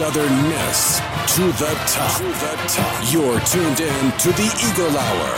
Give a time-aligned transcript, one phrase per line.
[0.00, 0.98] Southern Miss
[1.36, 2.16] to the top.
[2.16, 3.12] To the top.
[3.12, 5.28] You're tuned in to the Eagle Hour.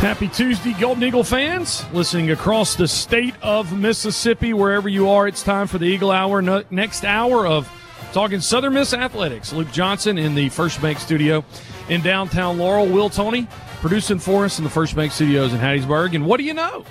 [0.00, 5.28] Happy Tuesday, Golden Eagle fans, listening across the state of Mississippi, wherever you are.
[5.28, 6.42] It's time for the Eagle Hour.
[6.42, 7.70] No, next hour of
[8.12, 9.52] talking Southern Miss athletics.
[9.52, 11.44] Luke Johnson in the First Bank Studio
[11.88, 12.88] in downtown Laurel.
[12.88, 13.46] Will Tony
[13.80, 16.16] producing for us in the First Bank Studios in Hattiesburg.
[16.16, 16.84] And what do you know?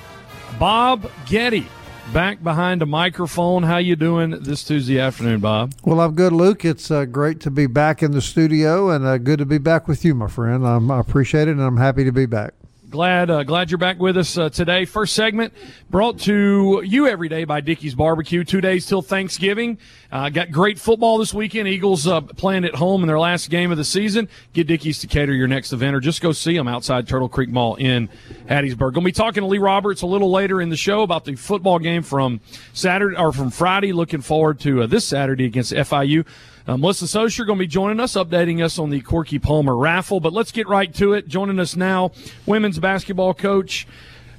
[0.57, 1.67] Bob Getty
[2.13, 3.63] back behind a microphone.
[3.63, 5.73] How you doing this Tuesday afternoon, Bob?
[5.83, 6.65] Well, I'm good, Luke.
[6.65, 9.87] It's uh, great to be back in the studio and uh, good to be back
[9.87, 10.65] with you, my friend.
[10.65, 12.53] Um, I appreciate it, and I'm happy to be back.
[12.89, 14.83] Glad, uh, glad you're back with us uh, today.
[14.83, 15.53] First segment
[15.91, 18.43] brought to you every day by Dickey's Barbecue.
[18.43, 19.77] Two days till Thanksgiving.
[20.11, 21.67] Uh, got great football this weekend.
[21.67, 24.27] Eagles uh, playing at home in their last game of the season.
[24.53, 27.49] Get Dickey's to cater your next event, or just go see them outside Turtle Creek
[27.49, 28.09] Mall in
[28.49, 28.93] Hattiesburg.
[28.93, 31.77] Gonna be talking to Lee Roberts a little later in the show about the football
[31.77, 32.41] game from
[32.73, 33.93] Saturday or from Friday.
[33.93, 36.25] Looking forward to uh, this Saturday against FIU.
[36.69, 40.19] Uh, Melissa Sosher going to be joining us, updating us on the Corky Palmer raffle.
[40.19, 41.27] But let's get right to it.
[41.27, 42.11] Joining us now,
[42.45, 43.87] women's basketball coach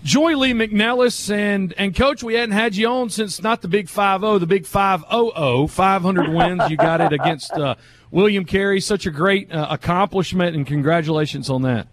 [0.04, 1.34] Joye Lee-McNelis.
[1.34, 4.46] And, and coach, we hadn't had you on since not the big 5 0, the
[4.46, 6.70] big 5 0 500 wins.
[6.70, 7.74] You got it against uh,
[8.12, 8.80] William Carey.
[8.80, 11.88] Such a great uh, accomplishment, and congratulations on that.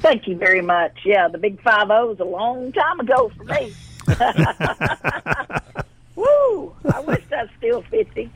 [0.00, 0.98] Thank you very much.
[1.04, 3.72] Yeah, the big 5 0 was a long time ago for me.
[6.16, 6.74] Woo!
[6.92, 8.28] I wish I was still 50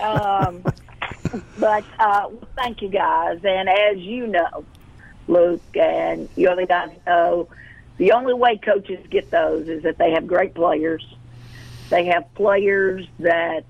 [0.00, 0.62] um,
[1.58, 3.40] but uh, thank you guys.
[3.44, 4.64] And as you know,
[5.28, 7.48] Luke, and you other guys know,
[7.98, 11.06] the only way coaches get those is that they have great players.
[11.90, 13.64] They have players that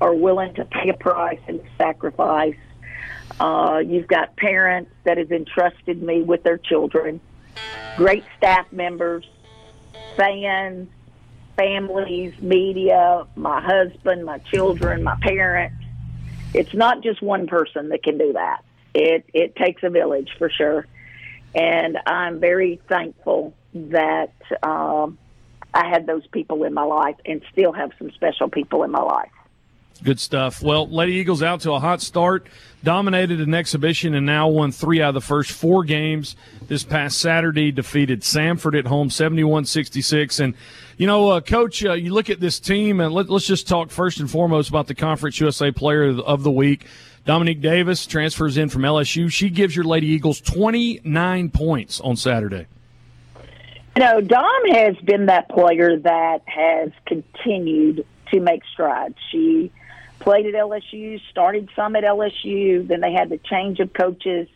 [0.00, 2.56] are willing to pay a price and sacrifice.
[3.40, 7.20] Uh, you've got parents that have entrusted me with their children,
[7.96, 9.24] great staff members,
[10.16, 10.88] fans,
[11.56, 15.76] families, media, my husband, my children, my parents.
[16.54, 18.64] It's not just one person that can do that.
[18.94, 20.86] It it takes a village for sure,
[21.54, 25.18] and I'm very thankful that um,
[25.72, 29.00] I had those people in my life, and still have some special people in my
[29.00, 29.30] life.
[30.02, 30.62] Good stuff.
[30.62, 32.48] Well, Lady Eagles out to a hot start,
[32.82, 36.34] dominated an exhibition, and now won three out of the first four games.
[36.66, 40.40] This past Saturday, defeated Samford at home 71 66.
[40.40, 40.54] And,
[40.96, 43.90] you know, uh, Coach, uh, you look at this team, and let, us just talk
[43.90, 46.86] first and foremost about the Conference USA Player of the Week.
[47.26, 49.30] Domonique Davis transfers in from LSU.
[49.30, 52.66] She gives your Lady Eagles 29 points on Saturday.
[53.96, 59.14] You know, Dom has been that player that has continued to make strides.
[59.30, 59.70] She
[60.22, 64.48] played at LSU, started some at LSU, then they had the change of coaches,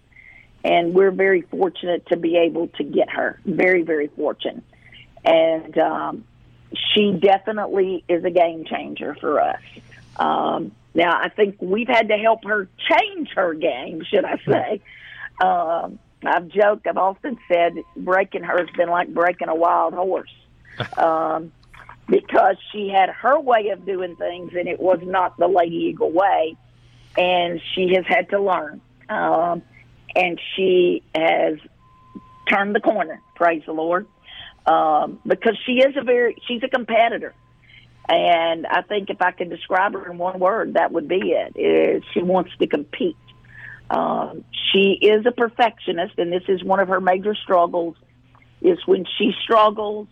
[0.65, 3.41] and we're very fortunate to be able to get her.
[3.45, 4.63] Very, very fortunate.
[5.25, 6.25] And um,
[6.95, 9.61] she definitely is a game changer for us.
[10.17, 14.81] Um, now, I think we've had to help her change her game, should I say.
[15.45, 20.35] Um, I've joked, I've often said breaking her has been like breaking a wild horse.
[20.99, 21.53] Um,
[22.09, 26.13] because she had her way of doing things and it was not the Lady Eagle
[26.13, 26.57] way.
[27.19, 28.81] And she has had to learn.
[29.09, 29.63] Um,
[30.15, 31.59] and she has
[32.49, 34.07] turned the corner, praise the Lord.
[34.67, 37.35] Um, because she is a very, she's a competitor.
[38.09, 41.57] And I think if I could describe her in one word, that would be it.
[41.57, 43.17] Is she wants to compete.
[43.91, 47.97] Um, she is a perfectionist, and this is one of her major struggles.
[48.61, 50.09] Is when she struggles,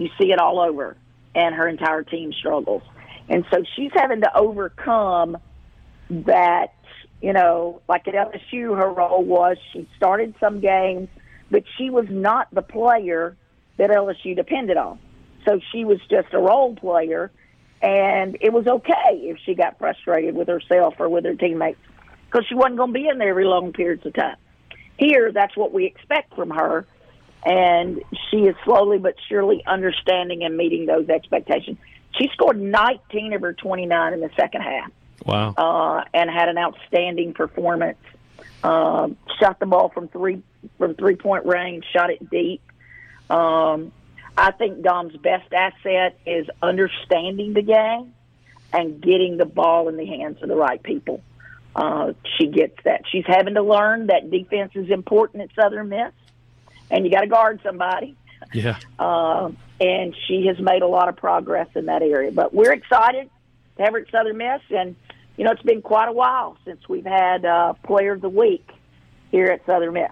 [0.00, 0.96] you see it all over,
[1.34, 2.82] and her entire team struggles.
[3.28, 5.36] And so she's having to overcome
[6.08, 6.74] that,
[7.20, 11.08] you know, like at LSU, her role was she started some games,
[11.50, 13.36] but she was not the player
[13.76, 14.98] that LSU depended on.
[15.46, 17.30] So she was just a role player,
[17.82, 21.78] and it was okay if she got frustrated with herself or with her teammates
[22.26, 24.36] because she wasn't going to be in there every long periods of time.
[24.98, 26.86] Here, that's what we expect from her
[27.44, 31.78] and she is slowly but surely understanding and meeting those expectations.
[32.18, 34.90] She scored 19 of her 29 in the second half.
[35.24, 35.54] Wow!
[35.56, 37.98] Uh, and had an outstanding performance.
[38.62, 39.08] Uh,
[39.38, 40.42] shot the ball from three
[40.78, 41.84] from three point range.
[41.92, 42.62] Shot it deep.
[43.28, 43.92] Um,
[44.36, 48.14] I think Dom's best asset is understanding the game
[48.72, 51.22] and getting the ball in the hands of the right people.
[51.74, 53.02] Uh, she gets that.
[53.10, 56.12] She's having to learn that defense is important at Southern Miss,
[56.90, 58.16] and you got to guard somebody.
[58.52, 58.78] Yeah.
[58.98, 59.50] Uh,
[59.80, 62.32] and she has made a lot of progress in that area.
[62.32, 63.30] But we're excited
[63.76, 64.96] to have her at Southern Miss, and
[65.36, 68.68] you know it's been quite a while since we've had uh, Player of the Week
[69.30, 70.10] here at Southern Miss.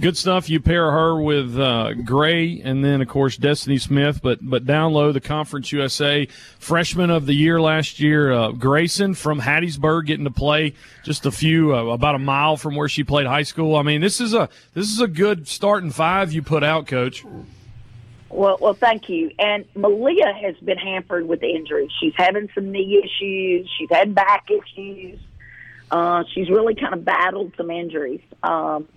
[0.00, 0.48] Good stuff.
[0.48, 4.20] You pair her with uh, Gray, and then of course Destiny Smith.
[4.22, 6.26] But but down low, the Conference USA
[6.58, 10.72] Freshman of the Year last year, uh, Grayson from Hattiesburg, getting to play
[11.04, 13.76] just a few uh, about a mile from where she played high school.
[13.76, 17.22] I mean, this is a this is a good starting five you put out, Coach.
[18.30, 19.32] Well, well, thank you.
[19.38, 21.90] And Malia has been hampered with injuries.
[22.00, 23.68] She's having some knee issues.
[23.76, 25.18] She's had back issues.
[25.90, 28.22] Uh, she's really kind of battled some injuries.
[28.42, 28.88] Um,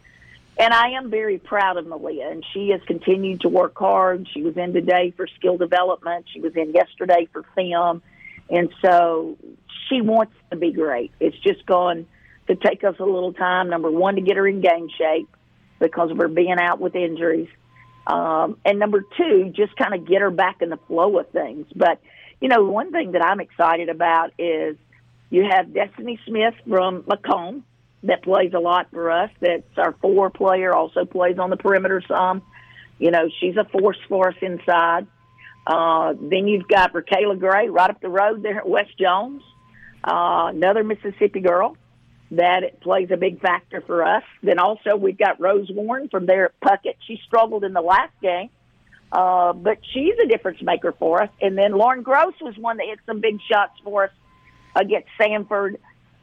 [0.57, 4.27] and I am very proud of Malia, and she has continued to work hard.
[4.33, 6.25] She was in today for skill development.
[6.31, 8.03] She was in yesterday for film,
[8.49, 9.37] and so
[9.89, 11.11] she wants to be great.
[11.19, 12.07] It's just going
[12.47, 13.69] to take us a little time.
[13.69, 15.29] Number one, to get her in game shape
[15.79, 17.49] because of her being out with injuries,
[18.05, 21.65] um, and number two, just kind of get her back in the flow of things.
[21.75, 21.99] But
[22.39, 24.75] you know, one thing that I'm excited about is
[25.29, 27.63] you have Destiny Smith from McComb
[28.03, 29.29] that plays a lot for us.
[29.39, 32.41] That's our four player, also plays on the perimeter some.
[32.99, 35.07] You know, she's a force for us inside.
[35.65, 39.41] Uh, then you've got Rakayla Gray right up the road there at West Jones,
[40.03, 41.77] uh, another Mississippi girl
[42.31, 44.23] that plays a big factor for us.
[44.41, 46.95] Then also we've got Rose Warren from there at Puckett.
[47.07, 48.49] She struggled in the last game,
[49.11, 51.29] uh, but she's a difference maker for us.
[51.41, 54.11] And then Lauren Gross was one that hit some big shots for us
[54.75, 55.75] against Samford.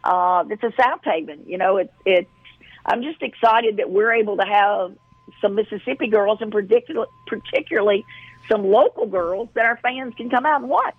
[0.04, 1.44] Uh, it's a South Haven.
[1.46, 2.30] You know, it's it's.
[2.86, 4.96] I'm just excited that we're able to have
[5.40, 8.04] some Mississippi girls, and particular, particularly
[8.50, 10.94] some local girls that our fans can come out and watch.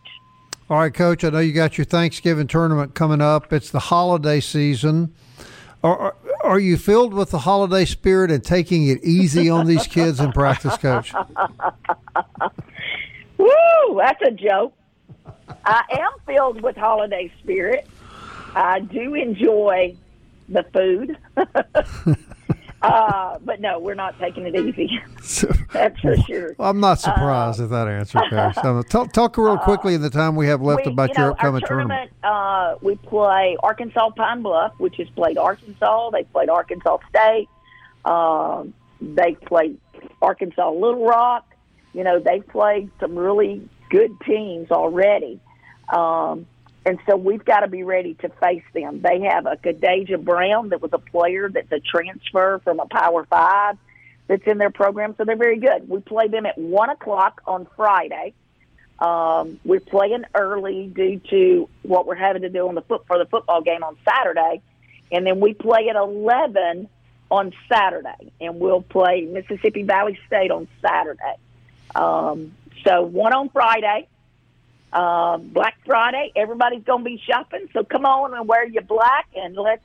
[0.70, 1.24] All right, Coach.
[1.24, 3.52] I know you got your Thanksgiving tournament coming up.
[3.52, 5.14] It's the holiday season.
[5.84, 10.20] Are, are you filled with the holiday spirit and taking it easy on these kids
[10.20, 11.12] in practice, Coach?
[13.38, 13.98] Woo!
[13.98, 14.76] That's a joke.
[15.66, 17.88] I am filled with holiday spirit.
[18.56, 19.96] I do enjoy
[20.50, 21.18] the food.
[22.82, 25.00] uh, but no, we're not taking it easy.
[25.72, 26.56] That's for sure.
[26.60, 28.58] I'm not surprised uh, at that answer, Coach.
[28.58, 31.28] Um, talk, talk real quickly in the time we have left we, about you your
[31.28, 32.12] know, upcoming our tournament.
[32.22, 32.76] tournament.
[32.76, 36.10] Uh, we play Arkansas Pine Bluff, which has played Arkansas.
[36.12, 37.50] They played Arkansas State.
[38.06, 39.78] Um, they played
[40.22, 41.46] Arkansas Little Rock.
[41.94, 45.40] You know, they've played some really good teams already.
[45.90, 46.46] Um,
[46.86, 49.02] and so we've got to be ready to face them.
[49.02, 53.26] They have a Kadeja Brown that was a player that's a transfer from a Power
[53.26, 53.78] Five
[54.28, 55.90] that's in their program, so they're very good.
[55.90, 58.34] We play them at one o'clock on Friday.
[59.00, 63.18] Um, we're playing early due to what we're having to do on the foot for
[63.18, 64.62] the football game on Saturday,
[65.12, 66.88] and then we play at eleven
[67.30, 71.36] on Saturday, and we'll play Mississippi Valley State on Saturday.
[71.96, 72.54] Um,
[72.86, 74.08] so one on Friday,
[74.94, 77.70] uh, Black Friday, everybody's going to be shopping.
[77.74, 79.84] So come on and wear your black and let's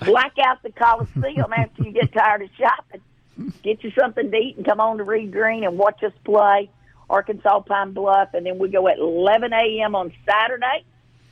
[0.00, 3.00] black out the Coliseum after you get tired of shopping.
[3.62, 6.70] Get you something to eat and come on to Reed Green and watch us play
[7.10, 8.34] Arkansas Pine Bluff.
[8.34, 9.94] And then we go at 11 a.m.
[9.94, 10.84] on Saturday.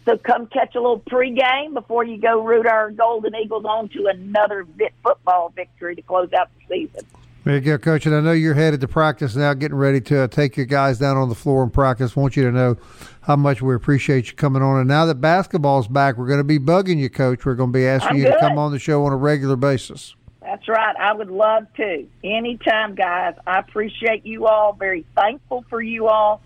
[0.04, 4.06] So come catch a little pregame before you go root our Golden Eagles on to
[4.06, 7.06] another bit football victory to close out the season.
[7.44, 8.06] There you go, Coach.
[8.06, 10.98] And I know you're headed to practice now, getting ready to uh, take your guys
[10.98, 12.14] down on the floor and practice.
[12.14, 12.76] Want you to know
[13.22, 14.78] how much we appreciate you coming on.
[14.78, 17.44] And now that basketball's back, we're going to be bugging you, Coach.
[17.44, 18.34] We're going to be asking I'm you good.
[18.34, 20.14] to come on the show on a regular basis.
[20.40, 20.94] That's right.
[20.96, 22.06] I would love to.
[22.22, 23.34] Anytime, guys.
[23.46, 24.74] I appreciate you all.
[24.74, 26.42] Very thankful for you all.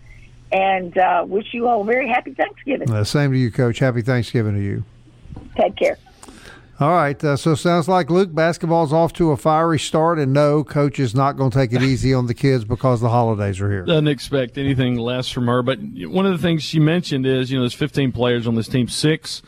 [0.51, 2.89] And uh, wish you all a very happy Thanksgiving.
[2.89, 3.79] Uh, same to you, Coach.
[3.79, 4.83] Happy Thanksgiving to you.
[5.57, 5.97] Take care.
[6.79, 7.21] All right.
[7.23, 11.15] Uh, so sounds like Luke basketball's off to a fiery start, and no, coach is
[11.15, 13.83] not going to take it easy on the kids because the holidays are here.
[13.83, 15.63] Doesn't expect anything less from her.
[15.63, 18.67] But one of the things she mentioned is, you know, there's 15 players on this
[18.67, 18.87] team.
[18.87, 19.41] Six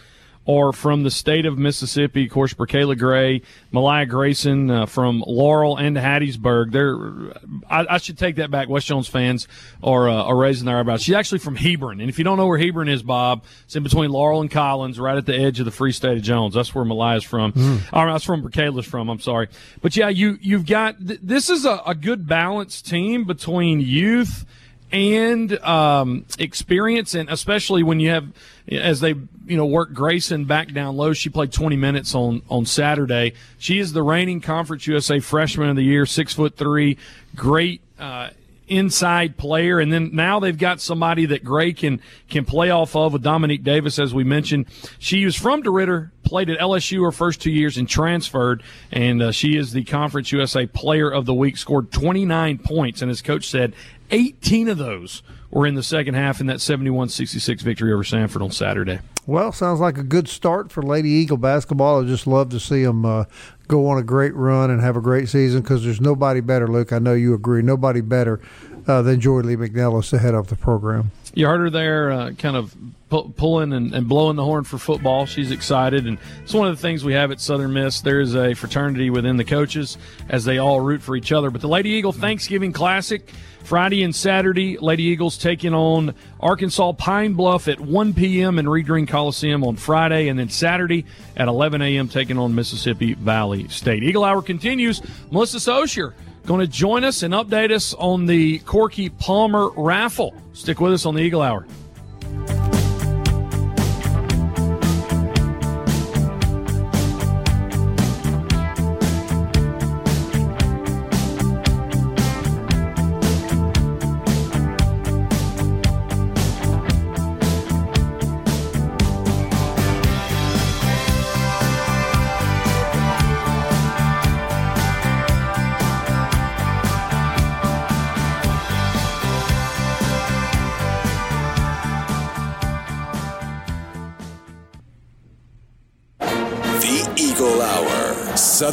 [0.50, 2.26] are from the state of Mississippi.
[2.26, 6.72] Of course, Kayla Gray, Malia Grayson uh, from Laurel and Hattiesburg.
[6.72, 7.38] They're,
[7.70, 8.68] I, I, should take that back.
[8.68, 9.48] West Jones fans
[9.84, 11.04] are, uh, are raising their eyebrows.
[11.04, 12.02] She's actually from Hebron.
[12.02, 15.00] And if you don't know where Hebron is, Bob, it's in between Laurel and Collins,
[15.00, 16.56] right at the edge of the free state of Jones.
[16.56, 17.54] That's where Malaya's from.
[17.54, 17.82] Mm.
[17.94, 19.08] Or that's from Kayla's from.
[19.08, 19.50] I'm sorry.
[19.84, 24.48] But yeah, you, you've got, th- this is a, a good balanced team between youth–
[24.92, 28.28] and um, experience, and especially when you have,
[28.72, 29.16] as they
[29.46, 31.14] you know work Grayson back down low.
[31.14, 33.34] She played 20 minutes on on Saturday.
[33.58, 36.98] She is the reigning Conference USA Freshman of the Year, six foot three,
[37.36, 37.82] great.
[38.00, 38.30] Uh,
[38.70, 39.80] inside player.
[39.80, 43.64] And then now they've got somebody that Gray can, can play off of with Domonique
[43.64, 44.68] Davis, as we mentioned.
[45.00, 48.64] She was from DeRidder, played at LSU her first two years and transferred.
[48.92, 53.02] And uh, she is the Conference USA Player of the Week, scored 29 points.
[53.02, 53.74] And as coach said,
[54.12, 58.44] 18 of those were in the second half in that 71 66 victory over Samford
[58.44, 59.00] on Saturday.
[59.26, 62.04] Well, sounds like a good start for Lady Eagle basketball.
[62.04, 63.26] I just love to see them uh,
[63.68, 66.92] go on a great run and have a great season because there's nobody better, Luke.
[66.92, 67.62] I know you agree.
[67.62, 68.42] Nobody better
[68.88, 71.12] uh, than Joye Lee-McNelis to head up the program.
[71.34, 72.76] You heard her there, uh, kind of
[73.10, 75.26] pu- pulling and, and, blowing the horn for football.
[75.26, 78.02] She's excited, and it's one of the things we have at Southern Miss.
[78.02, 81.52] There's a fraternity within the coaches as they all root for each other.
[81.52, 83.30] But the Lady Eagle Thanksgiving Classic
[83.64, 88.58] Friday and Saturday, Lady Eagles taking on Arkansas Pine Bluff at 1 p.m.
[88.58, 91.06] in Reed Green Coliseum on Friday, and then Saturday
[91.38, 92.08] at 11 a.m.
[92.08, 94.02] taking on Mississippi Valley State.
[94.02, 95.02] Eagle Hour continues.
[95.30, 96.16] Melissa Sosher
[96.50, 100.34] going to join us and update us on the Corky Palmer raffle.
[100.54, 101.68] Stick with us on the Eagle Hour.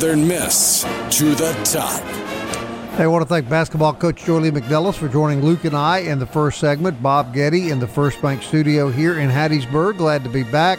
[0.07, 0.83] Southern Miss
[1.19, 2.01] to the top.
[2.95, 6.21] Hey, I want to thank basketball coach Joye Lee-McNelis for joining Luke and I in
[6.21, 7.03] the first segment.
[7.03, 9.97] Bob Getty in the First Bank studio here in Hattiesburg.
[9.97, 10.79] Glad to be back.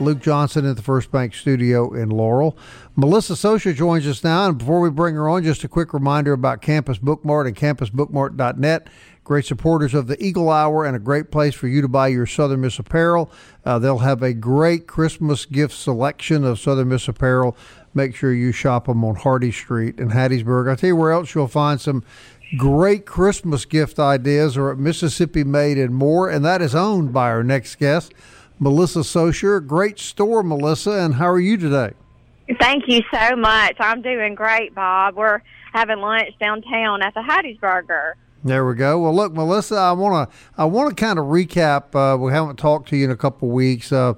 [0.00, 2.58] Luke Johnson at the First Bank studio in Laurel.
[2.96, 4.48] Melissa Sosha joins us now.
[4.48, 8.88] And before we bring her on, just a quick reminder about Campus Bookmart and campusbookmart.net.
[9.24, 12.26] Great supporters of the Eagle Hour and a great place for you to buy your
[12.26, 13.30] Southern Miss apparel.
[13.64, 17.56] Uh, they'll have a great Christmas gift selection of Southern Miss apparel
[17.94, 20.68] make sure you shop them on Hardy Street in Hattiesburg.
[20.68, 22.02] I'll tell you where else you'll find some
[22.56, 27.30] great Christmas gift ideas are at Mississippi Made and More, and that is owned by
[27.30, 28.12] our next guest,
[28.58, 29.60] Melissa Sosher.
[29.60, 31.92] Great store, Melissa, and how are you today?
[32.60, 33.76] Thank you so much.
[33.80, 35.14] I'm doing great, Bob.
[35.14, 35.40] We're
[35.72, 38.12] having lunch downtown at the Hattiesburger.
[38.44, 39.00] There we go.
[39.00, 41.94] Well, look, Melissa, I want to I want to kind of recap.
[41.94, 44.12] Uh, we haven't talked to you in a couple weeks uh,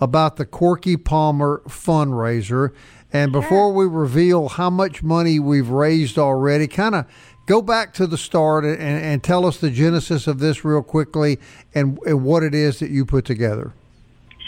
[0.00, 2.72] about the Corky Palmer fundraiser,
[3.12, 7.04] and before we reveal how much money we've raised already, kind of
[7.44, 11.38] go back to the start and, and, tell us the genesis of this real quickly
[11.74, 13.72] and, and, what it is that you put together.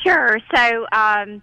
[0.02, 0.38] Sure.
[0.52, 1.40] So um,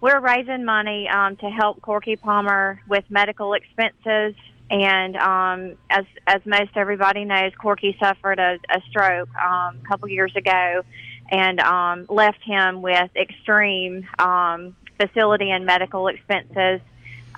[0.00, 4.34] we're raising money um, to help Corky Palmer with medical expenses.
[4.70, 10.08] And um, as as most everybody knows, Corky suffered a, a stroke um, a couple
[10.08, 10.82] years ago,
[11.30, 16.80] and um, left him with extreme um, facility and medical expenses.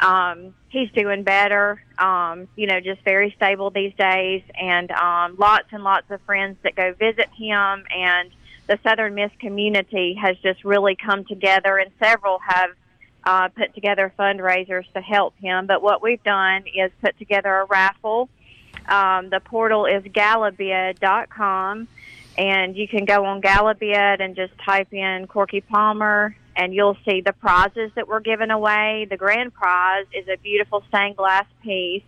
[0.01, 5.67] Um, he's doing better, um, you know, just very stable these days, and um, lots
[5.73, 7.85] and lots of friends that go visit him.
[7.95, 8.31] And
[8.69, 12.71] the Southern Miss community has just really come together, and several have
[13.29, 15.67] uh, put together fundraisers to help him.
[15.67, 18.31] But what we've done is put together a raffle.
[18.89, 21.89] Um, the portal is galabid.com,
[22.39, 27.21] and you can go on Galabid and just type in Corky Palmer and you'll see
[27.21, 29.07] the prizes that we're giving away.
[29.09, 32.03] The grand prize is a beautiful stained glass piece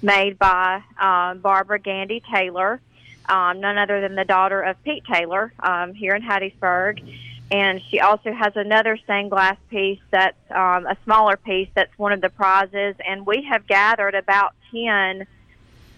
[0.00, 2.80] made by um, Barbara Gandy Taylor,
[3.28, 7.02] um, none other than the daughter of Pete Taylor um, here in Hattiesburg.
[7.50, 12.12] And she also has another stained glass piece that's um, a smaller piece that's one
[12.12, 12.94] of the prizes.
[13.04, 15.26] And we have gathered about 10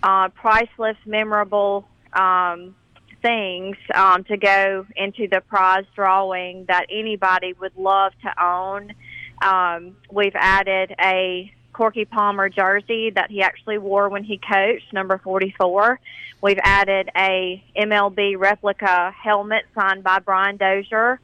[0.03, 2.75] uh, priceless, memorable um,
[3.21, 8.95] things um, to go into the prize drawing that anybody would love to own.
[9.43, 15.19] Um, we've added a Corky Palmer jersey that he actually wore when he coached, number
[15.19, 15.99] 44.
[16.43, 21.21] We've added a MLB replica helmet signed by Brian Dozier.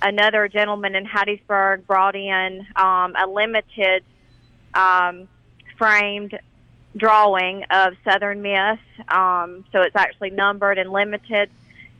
[0.00, 4.04] Another gentleman in Hattiesburg brought in um, a limited
[4.74, 5.28] um,
[5.76, 6.38] framed
[6.96, 8.78] drawing of Southern Miss.
[9.08, 11.50] Um, so it's actually numbered and limited,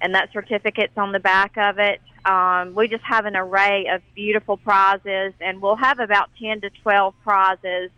[0.01, 2.01] and that certificate's on the back of it.
[2.25, 6.71] Um, we just have an array of beautiful prizes, and we'll have about 10 to
[6.83, 7.91] 12 prizes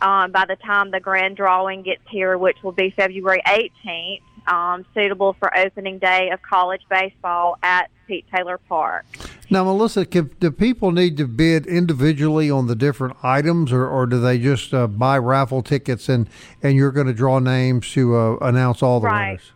[0.00, 4.84] um, by the time the grand drawing gets here, which will be February 18th, um,
[4.94, 9.04] suitable for opening day of college baseball at Pete Taylor Park.
[9.50, 14.06] Now, Melissa, can, do people need to bid individually on the different items, or, or
[14.06, 16.28] do they just uh, buy raffle tickets and,
[16.62, 19.28] and you're going to draw names to uh, announce all the Right.
[19.30, 19.52] winners?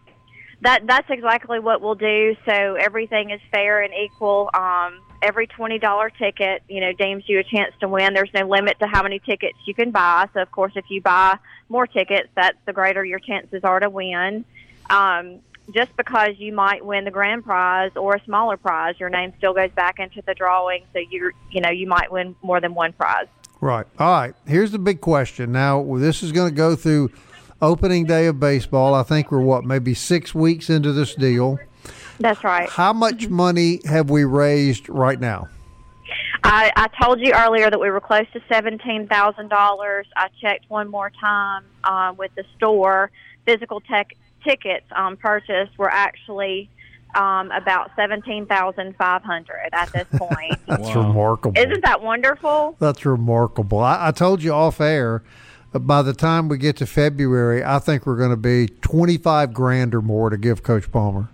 [0.62, 2.36] That that's exactly what we'll do.
[2.44, 4.50] So everything is fair and equal.
[4.52, 8.12] Um, every twenty dollar ticket, you know, deems you a chance to win.
[8.12, 10.28] There's no limit to how many tickets you can buy.
[10.34, 11.38] So of course, if you buy
[11.70, 14.44] more tickets, that's the greater your chances are to win.
[14.90, 15.40] Um,
[15.72, 19.54] just because you might win the grand prize or a smaller prize, your name still
[19.54, 20.84] goes back into the drawing.
[20.92, 23.26] So you you know you might win more than one prize.
[23.60, 23.86] Right.
[23.98, 24.34] All right.
[24.46, 25.52] Here's the big question.
[25.52, 27.12] Now, this is going to go through
[27.60, 28.94] opening day of baseball.
[28.94, 31.58] I think we're what, maybe six weeks into this deal.
[32.18, 32.68] That's right.
[32.68, 35.48] How much money have we raised right now?
[36.42, 40.06] I, I told you earlier that we were close to seventeen thousand dollars.
[40.16, 43.10] I checked one more time uh, with the store.
[43.46, 46.68] Physical tech tickets um, purchased were actually
[47.14, 50.54] um, about seventeen thousand five hundred at this point.
[50.66, 51.60] That's remarkable.
[51.60, 52.76] Isn't that wonderful?
[52.78, 53.78] That's remarkable.
[53.80, 55.22] I, I told you off air.
[55.74, 59.52] uh, By the time we get to February, I think we're going to be twenty-five
[59.52, 61.28] grand or more to give Coach Palmer.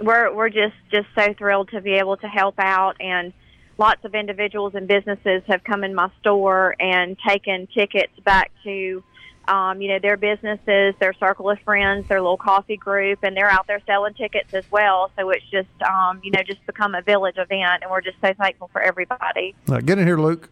[0.00, 3.32] We're we're just just so thrilled to be able to help out and.
[3.78, 9.04] Lots of individuals and businesses have come in my store and taken tickets back to
[9.48, 13.50] um, you know, their businesses, their circle of friends, their little coffee group, and they're
[13.50, 15.10] out there selling tickets as well.
[15.16, 18.32] So it's just, um, you know, just become a village event, and we're just so
[18.34, 19.54] thankful for everybody.
[19.68, 20.48] Now, get in here, Luke.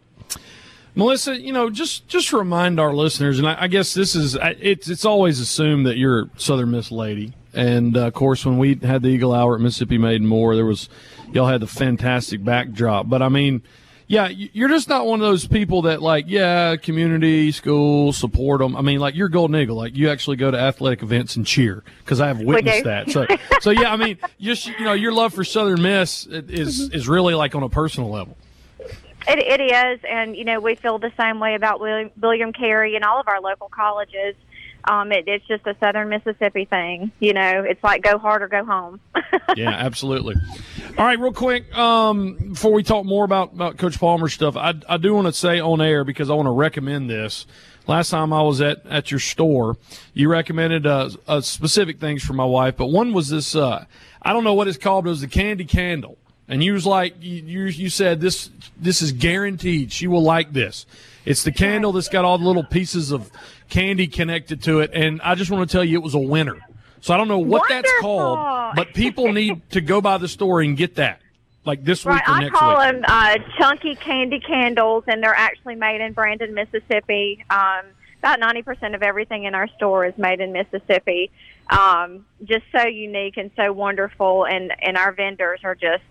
[0.96, 4.88] Melissa, you know, just just remind our listeners, and I, I guess this is it's
[4.88, 9.02] it's always assumed that you're Southern Miss lady, and uh, of course when we had
[9.02, 10.88] the Eagle Hour at Mississippi Made More, there was
[11.32, 13.08] y'all had the fantastic backdrop.
[13.08, 13.62] But I mean,
[14.14, 18.76] yeah, you're just not one of those people that like, yeah, community, school, support them.
[18.76, 21.83] I mean, like you're Golden Eagle, like you actually go to athletic events and cheer
[21.99, 23.11] because I have witnessed that.
[23.11, 23.26] So,
[23.61, 26.94] so yeah, I mean, just you know, your love for Southern Miss is mm-hmm.
[26.94, 28.37] is really like on a personal level.
[29.26, 32.94] It, it is, and you know, we feel the same way about William, William Carey
[32.94, 34.37] and all of our local colleges.
[34.86, 37.10] Um, it, it's just a Southern Mississippi thing.
[37.20, 39.00] You know, it's like go hard or go home.
[39.56, 40.34] yeah, absolutely.
[40.96, 44.74] All right, real quick, um, before we talk more about, about Coach Palmer stuff, I,
[44.88, 47.46] I do want to say on air because I want to recommend this.
[47.87, 49.76] Last time I was at, at your store,
[50.14, 53.54] you recommended uh, uh, specific things for my wife, but one was this.
[53.54, 53.85] Uh,
[54.22, 55.04] I don't know what it's called.
[55.04, 56.16] But it was the candy candle,
[56.48, 59.92] and you was like, you you you said this this is guaranteed.
[59.92, 60.87] She will like this.
[61.26, 63.30] It's the candle that's got all the little pieces of
[63.74, 66.56] candy connected to it, and I just want to tell you it was a winner.
[67.00, 70.60] So I don't know what that's called, but people need to go by the store
[70.60, 71.20] and get that,
[71.66, 72.78] like this week Right, or I next call week.
[72.78, 77.44] them uh, chunky candy candles, and they're actually made in Brandon, Mississippi.
[77.50, 77.82] Um,
[78.20, 81.30] about ninety percent of everything in our store is made in Mississippi.
[81.68, 86.04] Um, just so unique and so wonderful, and and our vendors are just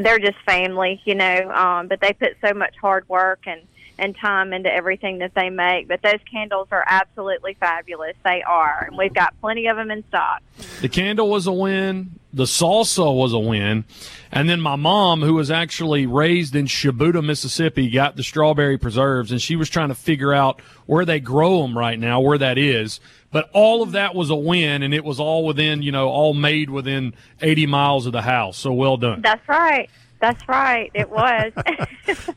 [0.00, 1.50] they're just family, you know.
[1.50, 3.60] Um, but they put so much hard work and
[3.98, 5.88] and time into everything that they make.
[5.88, 8.16] But those candles are absolutely fabulous.
[8.24, 10.42] They are, and we've got plenty of them in stock.
[10.80, 12.12] The candle was a win.
[12.32, 13.84] The salsa was a win.
[14.32, 19.30] And then my mom, who was actually raised in Shubuta, Mississippi, got the strawberry preserves,
[19.30, 22.58] and she was trying to figure out where they grow them right now, where that
[22.58, 22.98] is.
[23.30, 26.34] But all of that was a win, and it was all within, you know, all
[26.34, 28.56] made within 80 miles of the house.
[28.56, 29.22] So well done.
[29.22, 29.88] That's right.
[30.24, 30.90] That's right.
[30.94, 31.52] It was.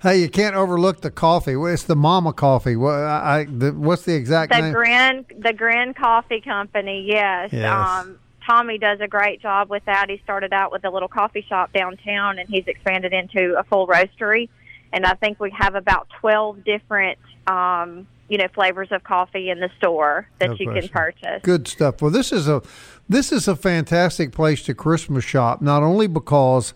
[0.02, 1.54] Hey, you can't overlook the coffee.
[1.54, 2.76] It's the Mama Coffee.
[2.78, 4.74] What, I, the, what's the exact the name?
[4.74, 7.04] Grand the Grand Coffee Company.
[7.06, 7.52] Yes.
[7.52, 7.66] Yes.
[7.74, 10.10] Um, Tommy does a great job with that.
[10.10, 13.88] He started out with a little coffee shop downtown, and he's expanded into a full
[13.88, 14.48] roastery.
[14.94, 19.60] And I think we have about twelve different, um, you know, flavors of coffee in
[19.60, 20.82] the store that No you question.
[20.84, 21.42] can purchase.
[21.44, 22.02] Good stuff.
[22.02, 22.62] Well, this is a
[23.10, 25.62] this is a fantastic place to Christmas shop.
[25.62, 26.74] Not only because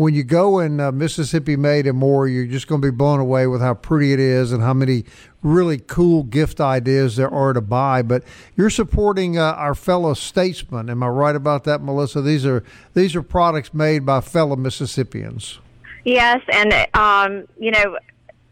[0.00, 3.20] when you go in uh, Mississippi Made and more, you're just going to be blown
[3.20, 5.04] away with how pretty it is and how many
[5.42, 8.00] really cool gift ideas there are to buy.
[8.00, 8.24] But
[8.56, 10.88] you're supporting uh, our fellow statesmen.
[10.88, 12.22] Am I right about that, Melissa?
[12.22, 15.58] These are these are products made by fellow Mississippians.
[16.06, 17.98] Yes, and um, you know,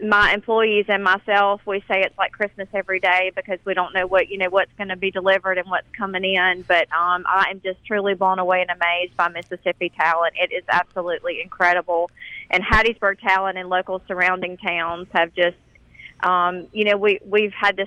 [0.01, 4.07] my employees and myself, we say it's like Christmas every day because we don't know
[4.07, 6.65] what you know what's going to be delivered and what's coming in.
[6.69, 10.35] But um, I am just truly blown away and amazed by Mississippi talent.
[10.37, 12.11] It is absolutely incredible,
[12.51, 15.57] and Hattiesburg talent and local surrounding towns have just,
[16.23, 17.87] um, you know, we we've had to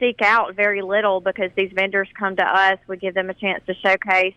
[0.00, 2.78] seek out very little because these vendors come to us.
[2.88, 4.34] We give them a chance to showcase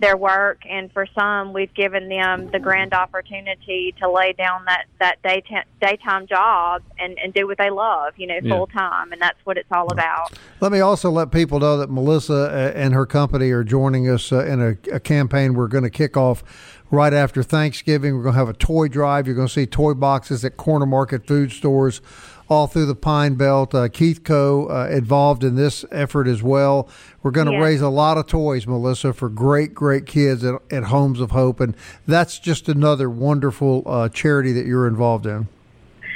[0.00, 4.84] their work, and for some, we've given them the grand opportunity to lay down that
[5.00, 5.42] that day
[5.80, 8.54] daytime job and and do what they love, you know, Yeah.
[8.56, 10.32] full time, and that's what it's all about.
[10.60, 14.30] Let me also let people know that Melissa uh, and her company are joining us
[14.32, 16.42] uh, in a, a campaign we're going to kick off
[16.90, 18.16] right after Thanksgiving.
[18.16, 19.26] We're going to have a toy drive.
[19.26, 22.00] You're going to see toy boxes at corner market food stores
[22.48, 23.74] all through the Pine Belt.
[23.74, 24.66] Uh, Keith Co.
[24.68, 26.88] Uh, involved in this effort as well.
[27.22, 27.62] We're going to Yeah.
[27.62, 31.60] raise a lot of toys, Melissa, for great, great kids at, at Homes of Hope.
[31.60, 35.48] And that's just another wonderful uh, charity that you're involved in.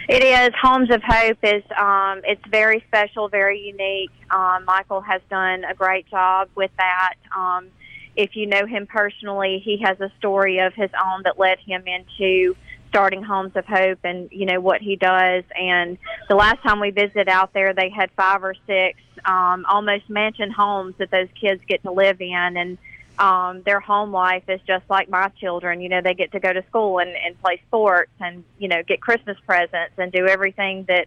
[0.08, 4.10] It is Homes of Hope is um, it's very special, very unique.
[4.30, 7.14] Um, Michael has done a great job with that.
[7.36, 7.68] Um,
[8.16, 11.84] if you know him personally, he has a story of his own that led him
[11.86, 12.56] into
[12.92, 15.44] starting Homes of Hope and you know what he does.
[15.58, 15.96] And
[16.28, 20.50] the last time we visited out there, they had five or six um, almost mansion
[20.50, 22.78] homes that those kids get to live in, and
[23.18, 25.80] um, their home life is just like my children.
[25.80, 28.82] You know, they get to go to school and, and play sports, and you know,
[28.82, 31.06] get Christmas presents and do everything that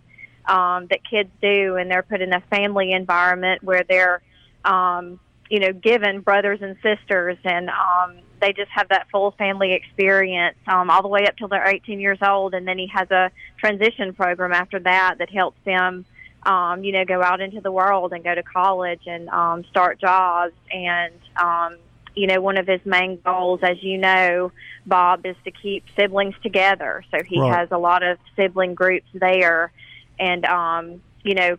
[0.51, 4.23] um, that kids do, and they're put in a family environment where they're
[4.63, 5.19] um,
[5.49, 10.57] you know, given brothers and sisters, and um, they just have that full family experience
[10.67, 12.53] um, all the way up till they're 18 years old.
[12.53, 16.05] And then he has a transition program after that that helps them,
[16.43, 19.99] um, you know, go out into the world and go to college and um, start
[19.99, 20.53] jobs.
[20.71, 21.77] And, um,
[22.15, 24.51] you know, one of his main goals, as you know,
[24.85, 27.03] Bob, is to keep siblings together.
[27.11, 27.51] So he Right.
[27.51, 29.71] has a lot of sibling groups there.
[30.19, 31.57] And, um, you know,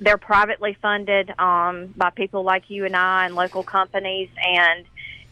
[0.00, 4.28] they're privately funded um, by people like you and I and local companies.
[4.36, 4.84] And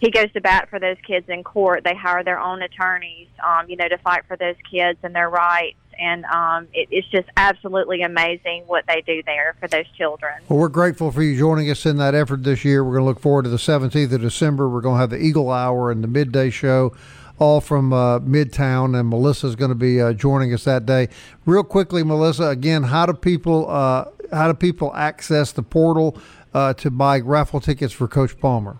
[0.03, 1.85] he goes to bat for those kids in court.
[1.85, 5.31] They hire their own attorneys, um, you know, to fight for those kids and their
[5.31, 5.79] rights.
[5.97, 10.43] And um, it, it's just absolutely amazing what they do there for those children.
[10.49, 12.83] Well, we're grateful for you joining us in that effort this year.
[12.83, 14.69] We're going to look forward to the 17th of December.
[14.69, 16.97] We're going to have the Eagle Hour and the midday show,
[17.39, 21.11] all from uh, Midtown, and Melissa's going to be uh, joining us that day.
[21.47, 26.19] Real quickly, Melissa, again, how do people uh, how do people access the portal
[26.53, 28.79] uh, to buy raffle tickets for Coach Palmer?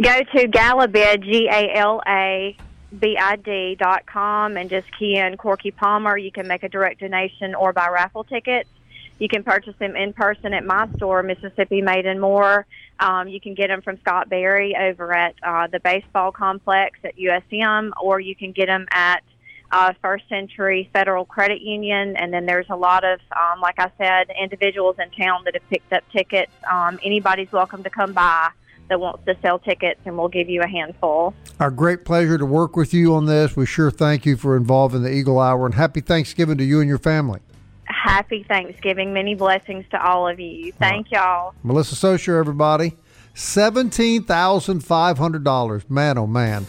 [0.00, 2.56] Go to Galabid, G A L A
[2.98, 6.16] B I D dot com, and just key in Corky Palmer.
[6.16, 8.70] You can make a direct donation or buy raffle tickets.
[9.18, 12.64] You can purchase them in person at my store, Mississippi Made and More.
[12.98, 17.18] Um, you can get them from Scott Berry over at uh, the baseball complex at
[17.18, 19.22] USM, or you can get them at
[19.70, 22.16] uh, First Century Federal Credit Union.
[22.16, 25.68] And then there's a lot of, um, like I said, individuals in town that have
[25.68, 26.52] picked up tickets.
[26.72, 28.50] Um, anybody's welcome to come by
[28.90, 31.32] that wants to sell tickets, and we'll give you a handful.
[31.58, 33.56] Our great pleasure to work with you on this.
[33.56, 36.88] We sure thank you for involving the Eagle Hour, and happy Thanksgiving to you and
[36.88, 37.40] your family.
[37.84, 39.14] Happy Thanksgiving.
[39.14, 40.72] Many blessings to all of you.
[40.72, 41.54] Thank y'all.
[41.62, 42.98] Melissa Socher, everybody.
[43.34, 45.90] $17,500.
[45.90, 46.66] Man, oh man.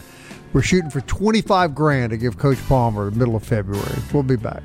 [0.53, 3.99] We're shooting for 25 grand to give Coach Palmer in the middle of February.
[4.13, 4.63] We'll be back.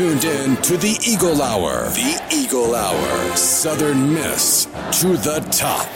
[0.00, 1.84] Tuned in to the Eagle Hour.
[1.90, 3.36] The Eagle Hour.
[3.36, 4.64] Southern Miss
[4.98, 5.86] to the top.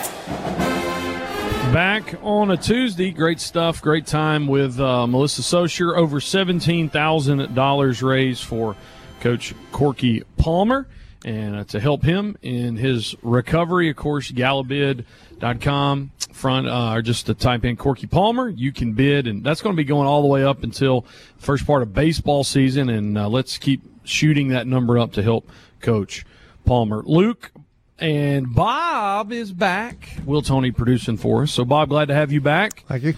[1.73, 5.97] Back on a Tuesday, great stuff, great time with uh, Melissa Socher.
[5.97, 8.77] Over seventeen thousand dollars raised for
[9.21, 10.87] Coach Corky Palmer,
[11.25, 17.25] and uh, to help him in his recovery, of course, Galabid.com front uh, or just
[17.25, 20.21] to type in Corky Palmer, you can bid, and that's going to be going all
[20.21, 21.07] the way up until
[21.38, 22.90] first part of baseball season.
[22.90, 25.49] And uh, let's keep shooting that number up to help
[25.81, 26.25] Coach
[26.64, 27.03] Palmer.
[27.05, 27.53] Luke
[27.99, 30.17] and Bob is back.
[30.25, 31.53] Will Tony producing for us.
[31.53, 32.85] So, Bob, glad to have you back.
[32.88, 33.14] Thank you.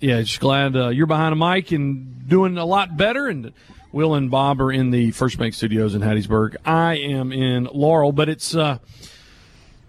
[0.00, 3.28] Yeah, just glad uh, you're behind a mic and doing a lot better.
[3.28, 3.52] And
[3.92, 6.56] Will and Bob are in the First Bank Studios in Hattiesburg.
[6.64, 8.78] I am in Laurel, but it's uh,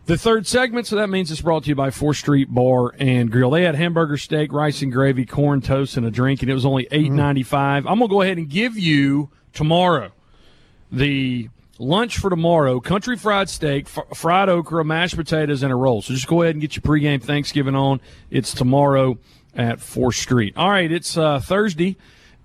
[0.06, 3.30] the third segment, so that means it's brought to you by Fourth Street Bar and
[3.30, 3.50] Grill.
[3.50, 6.66] They had hamburger steak, rice and gravy, corn toast, and a drink, and it was
[6.66, 7.86] only eight ninety five.
[7.86, 10.12] I'm gonna go ahead and give you tomorrow
[10.91, 16.02] the lunch for tomorrow: country fried steak, f- fried okra, mashed potatoes, and a roll.
[16.02, 18.02] So just go ahead and get your pregame Thanksgiving on.
[18.30, 19.17] It's tomorrow
[19.56, 20.56] at Fourth Street.
[20.58, 21.97] All right, it's uh, Thursday.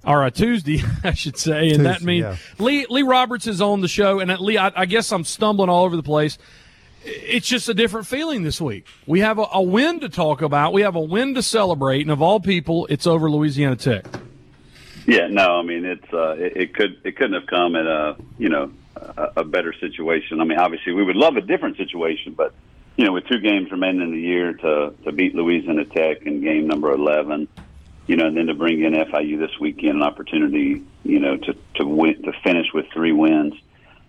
[0.05, 2.37] Or uh, Tuesday, I should say, and that means yeah.
[2.59, 5.69] Lee Lee Roberts is on the show, and uh, Lee, I, I guess I'm stumbling
[5.69, 6.39] all over the place
[7.05, 8.87] it's just a different feeling this week.
[9.07, 10.73] We have a, a win to talk about.
[10.73, 14.07] We have a win to celebrate, and of all people, it's over Louisiana Tech.
[15.07, 18.17] Yeah, no, I mean it's uh, it, it could it couldn't have come at a
[18.39, 20.41] you know a, a better situation.
[20.41, 22.55] I mean, obviously we would love a different situation, but
[22.97, 26.41] you know with two games remaining in the year to to beat Louisiana Tech in
[26.41, 27.49] game number eleven,
[28.07, 31.57] you know, and then to bring in FIU this weekend, an opportunity you know to
[31.77, 33.55] to win to finish with three wins.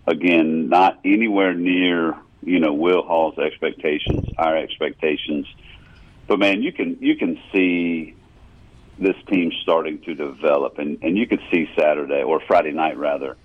[0.06, 5.46] Again, not anywhere near you know Will Hall's expectations, our expectations,
[6.28, 8.14] but man, you can you can see
[8.98, 13.36] this team starting to develop, and and you could see Saturday or Friday night rather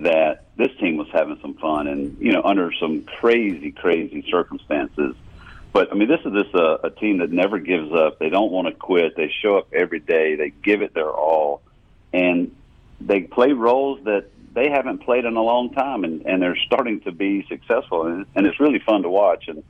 [0.00, 5.14] that this team was having some fun, and you know under some crazy crazy circumstances.
[5.72, 8.18] But I mean, this is just a, a team that never gives up.
[8.18, 9.16] They don't want to quit.
[9.16, 10.34] They show up every day.
[10.34, 11.62] They give it their all,
[12.12, 12.54] and
[13.00, 17.00] they play roles that they haven't played in a long time, and and they're starting
[17.02, 19.48] to be successful, and, and it's really fun to watch.
[19.48, 19.62] And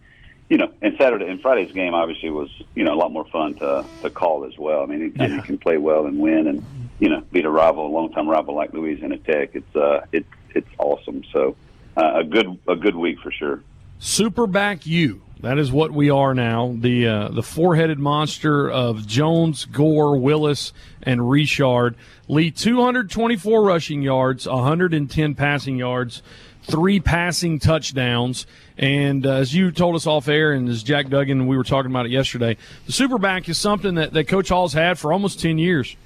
[0.49, 3.55] you know, and Saturday and Friday's game obviously was you know a lot more fun
[3.55, 4.83] to to call as well.
[4.83, 5.37] I mean, anytime yeah.
[5.37, 6.65] you can play well and win, and
[6.99, 10.69] you know, beat a rival, a longtime rival like Louisiana Tech, it's uh, it it's
[10.79, 11.23] awesome.
[11.33, 11.57] So
[11.97, 13.63] uh, a good a good week for sure.
[14.01, 15.23] Superback you.
[15.41, 16.75] That is what we are now.
[16.77, 21.95] The uh, the four headed monster of Jones, Gore, Willis, and Richard
[22.27, 26.23] lead 224 rushing yards, 110 passing yards,
[26.69, 28.47] three passing touchdowns.
[28.77, 31.91] And uh, as you told us off air, and as Jack Duggan, we were talking
[31.91, 35.59] about it yesterday, the Superback is something that, that Coach Hall's had for almost 10
[35.59, 35.97] years.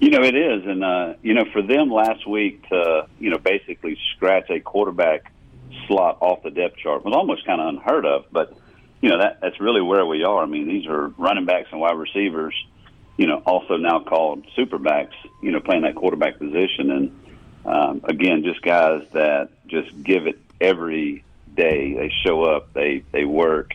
[0.00, 0.64] You know, it is.
[0.64, 5.30] And, uh, you know, for them last week to, you know, basically scratch a quarterback
[5.86, 8.24] slot off the depth chart was almost kind of unheard of.
[8.32, 8.56] But,
[9.02, 10.42] you know, that that's really where we are.
[10.42, 12.54] I mean, these are running backs and wide receivers,
[13.18, 16.90] you know, also now called superbacks, you know, playing that quarterback position.
[16.90, 17.19] And,
[17.64, 21.94] um, again, just guys that just give it every day.
[21.94, 23.74] They show up, they they work,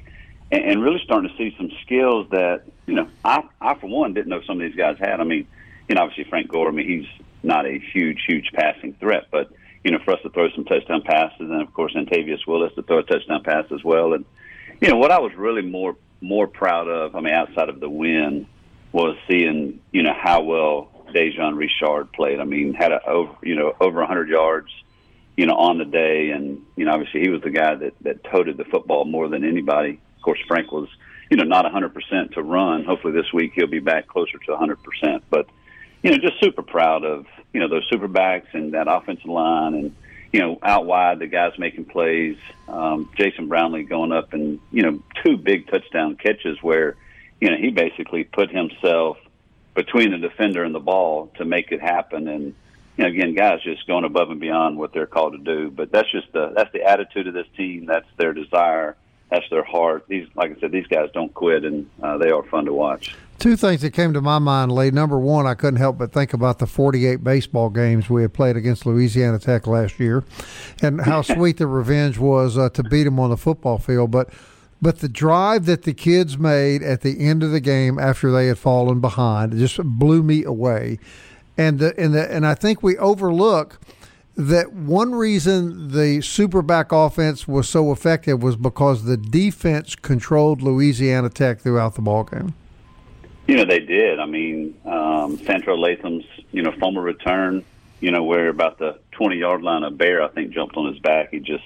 [0.52, 4.14] and, and really starting to see some skills that you know I I for one
[4.14, 5.20] didn't know some of these guys had.
[5.20, 5.48] I mean,
[5.88, 6.68] you know, obviously Frank Gore.
[6.68, 9.52] I mean, he's not a huge huge passing threat, but
[9.84, 12.82] you know, for us to throw some touchdown passes, and of course Antavius Willis to
[12.82, 14.14] throw a touchdown pass as well.
[14.14, 14.26] And
[14.82, 17.90] you know, what I was really more more proud of, I mean, outside of the
[17.90, 18.48] win,
[18.92, 22.40] was seeing you know how well Dejon Richard played.
[22.40, 24.70] I mean, had a over you know over 100 yards
[25.38, 26.30] you know, on the day.
[26.32, 29.44] And, you know, obviously he was the guy that, that toted the football more than
[29.44, 30.00] anybody.
[30.16, 30.88] Of course, Frank was,
[31.30, 32.86] you know, not 100% to run.
[32.86, 35.22] Hopefully this week he'll be back closer to 100%.
[35.30, 35.48] But,
[36.04, 39.74] you know, just super proud of, you know, those super backs and that offensive line
[39.74, 39.96] and,
[40.32, 42.38] you know, out wide, the guys making plays.
[42.68, 46.96] Um, Jason Brownlee going up and, you know, two big touchdown catches where,
[47.42, 49.18] you know, he basically put himself
[49.76, 52.28] between the defender and the ball to make it happen.
[52.28, 52.56] And,
[52.98, 55.70] you know, again, guys just going above and beyond what they're called to do.
[55.70, 57.86] But that's just the that's the attitude of this team.
[57.86, 58.96] That's their desire.
[59.30, 60.06] That's their heart.
[60.08, 63.16] These, like I said, these guys don't quit, and uh, they are fun to watch.
[63.40, 64.92] Two things that came to my mind, Lee.
[64.92, 68.56] Number one, I couldn't help but think about the 48 baseball games we had played
[68.56, 70.24] against Louisiana Tech last year,
[70.82, 74.12] and how sweet the revenge was uh, to beat them on the football field.
[74.12, 74.30] But
[74.86, 78.46] but the drive that the kids made at the end of the game after they
[78.46, 81.00] had fallen behind just blew me away
[81.58, 83.80] and the, and the, and I think we overlook
[84.38, 91.32] that one reason the superback offense was so effective was because the defense controlled Louisiana
[91.32, 92.54] Tech throughout the ball game.
[93.48, 94.20] You know they did.
[94.20, 97.66] I mean, um, Santro Latham's you know fumble return.
[98.02, 101.00] You know where about the twenty yard line, a bear I think jumped on his
[101.00, 101.32] back.
[101.32, 101.64] He just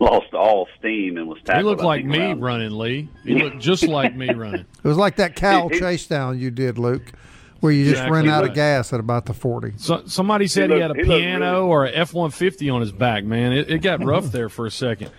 [0.00, 1.58] lost all steam and was tackled.
[1.58, 2.40] He looked like me around.
[2.40, 3.08] running, Lee.
[3.24, 4.66] He looked just like me running.
[4.78, 7.12] It was like that cow chase down you did, Luke
[7.60, 8.50] where you just exactly ran out right.
[8.50, 9.74] of gas at about the 40.
[9.76, 12.70] So, somebody said he, looked, he had a he piano really, or an F 150
[12.70, 13.52] on his back, man.
[13.52, 15.10] It, it got rough there for a second.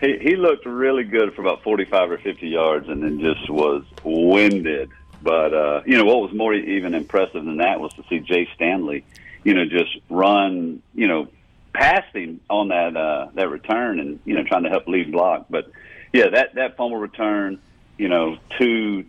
[0.00, 3.84] He, he looked really good for about 45 or 50 yards and then just was
[4.02, 4.90] winded.
[5.22, 8.48] But, uh, you know, what was more even impressive than that was to see Jay
[8.54, 9.04] Stanley,
[9.44, 11.28] you know, just run, you know,
[11.72, 15.46] past him on that, uh, that return and, you know, trying to help lead block.
[15.50, 15.70] But,
[16.12, 17.60] yeah, that, that fumble return,
[17.98, 19.04] you know, two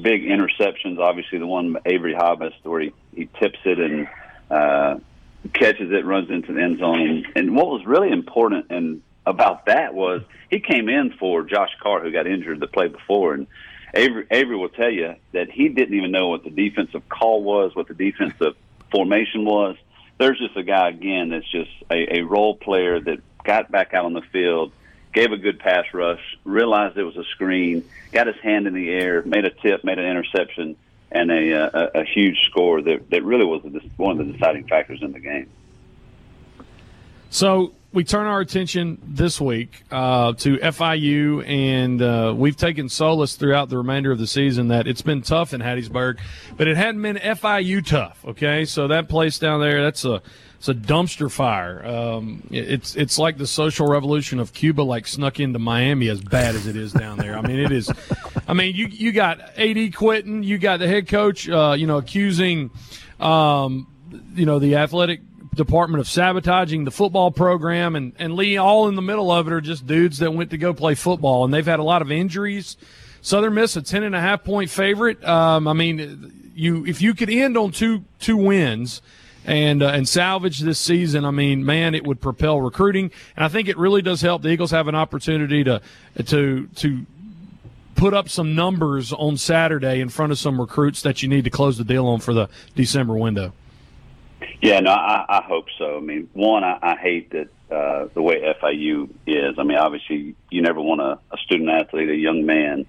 [0.00, 0.98] big interceptions.
[0.98, 4.08] Obviously, the one Avery Hobbs where he, he tips it and
[4.50, 4.98] uh,
[5.52, 7.00] catches it, runs into the end zone.
[7.00, 11.70] And, and what was really important and about that was he came in for Josh
[11.82, 13.46] Carr, who got injured the play before, and
[13.94, 17.74] Avery, Avery will tell you that he didn't even know what the defensive call was,
[17.74, 18.54] what the defensive
[18.90, 19.76] formation was.
[20.18, 24.04] There's just a guy again that's just a, a role player that got back out
[24.04, 24.72] on the field
[25.14, 28.90] gave a good pass rush, realized it was a screen, got his hand in the
[28.90, 30.76] air, made a tip, made an interception,
[31.10, 33.62] and a, uh, a, a huge score that, that really was
[33.96, 35.48] one of the deciding factors in the game.
[37.34, 43.34] So we turn our attention this week uh, to FIU, and uh, we've taken solace
[43.34, 46.20] throughout the remainder of the season that it's been tough in Hattiesburg,
[46.56, 48.24] but it hadn't been FIU tough.
[48.24, 50.22] Okay, so that place down there, that's a
[50.58, 51.84] it's a dumpster fire.
[51.84, 56.54] Um, it's it's like the social revolution of Cuba, like snuck into Miami, as bad
[56.54, 57.36] as it is down there.
[57.36, 57.90] I mean, it is.
[58.46, 61.96] I mean, you you got AD quitting, you got the head coach, uh, you know,
[61.98, 62.70] accusing,
[63.18, 63.88] um,
[64.36, 65.20] you know, the athletic
[65.54, 69.52] department of sabotaging the football program, and, and Lee, all in the middle of it
[69.52, 72.10] are just dudes that went to go play football, and they've had a lot of
[72.10, 72.76] injuries.
[73.20, 75.24] Southern Miss a ten and a half point favorite.
[75.24, 79.00] Um, I mean, you if you could end on two two wins
[79.46, 83.48] and uh, and salvage this season, I mean, man, it would propel recruiting, and I
[83.48, 84.42] think it really does help.
[84.42, 85.80] The Eagles have an opportunity to
[86.26, 87.06] to to
[87.94, 91.50] put up some numbers on Saturday in front of some recruits that you need to
[91.50, 93.52] close the deal on for the December window.
[94.64, 95.98] Yeah, no, I, I hope so.
[95.98, 99.56] I mean, one, I, I hate that uh, the way FIU is.
[99.58, 102.86] I mean, obviously, you never want a, a student athlete, a young man,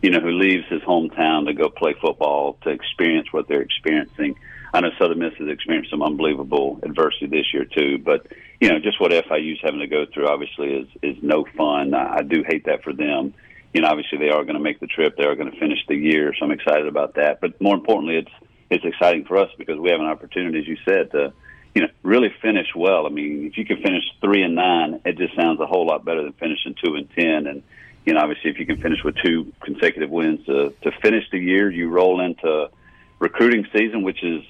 [0.00, 4.36] you know, who leaves his hometown to go play football to experience what they're experiencing.
[4.72, 8.26] I know Southern Miss has experienced some unbelievable adversity this year too, but
[8.58, 11.92] you know, just what FIU's having to go through obviously is is no fun.
[11.92, 13.34] I, I do hate that for them.
[13.74, 15.18] You know, obviously they are going to make the trip.
[15.18, 17.42] They are going to finish the year, so I'm excited about that.
[17.42, 20.76] But more importantly, it's it's exciting for us because we have an opportunity, as you
[20.84, 21.32] said, to
[21.74, 23.06] you know really finish well.
[23.06, 26.04] I mean, if you can finish three and nine, it just sounds a whole lot
[26.04, 27.46] better than finishing two and ten.
[27.46, 27.62] And
[28.04, 31.38] you know, obviously, if you can finish with two consecutive wins to to finish the
[31.38, 32.70] year, you roll into
[33.18, 34.42] recruiting season, which is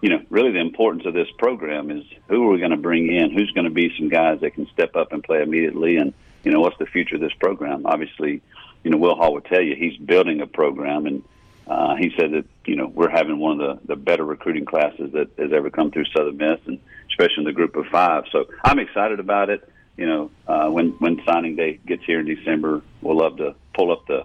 [0.00, 3.12] you know really the importance of this program is who are we going to bring
[3.12, 3.30] in?
[3.30, 5.96] Who's going to be some guys that can step up and play immediately?
[5.96, 7.86] And you know, what's the future of this program?
[7.86, 8.42] Obviously,
[8.84, 11.24] you know, Will Hall would tell you he's building a program and
[11.66, 15.12] uh, he said that you know we're having one of the, the better recruiting classes
[15.12, 16.78] that has ever come through Southern Miss, and
[17.10, 18.24] especially in the group of five.
[18.30, 19.68] So I'm excited about it.
[19.96, 23.90] You know, uh, when when signing day gets here in December, we'll love to pull
[23.90, 24.24] up the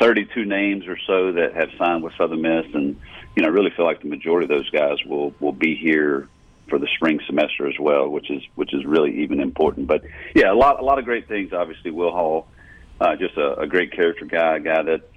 [0.00, 2.98] 32 names or so that have signed with Southern Miss, and
[3.36, 6.28] you know, I really feel like the majority of those guys will will be here
[6.68, 9.86] for the spring semester as well, which is which is really even important.
[9.86, 11.52] But yeah, a lot a lot of great things.
[11.52, 12.46] Obviously, Will Hall,
[13.00, 15.07] uh, just a, a great character guy, a guy that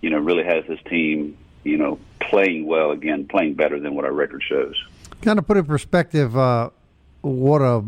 [0.00, 4.04] you know, really has his team, you know, playing well again, playing better than what
[4.04, 4.74] our record shows.
[5.22, 6.70] Kind of put in perspective uh,
[7.20, 7.84] what a